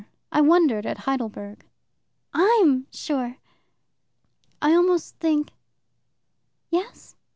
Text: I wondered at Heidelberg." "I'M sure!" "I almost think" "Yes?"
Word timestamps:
I 0.31 0.41
wondered 0.41 0.87
at 0.87 0.97
Heidelberg." 1.01 1.63
"I'M 2.33 2.87
sure!" 2.91 3.37
"I 4.59 4.73
almost 4.73 5.17
think" 5.17 5.51
"Yes?" 6.71 7.17